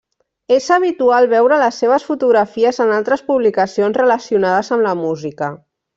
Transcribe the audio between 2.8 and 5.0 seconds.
en altres publicacions relacionades amb la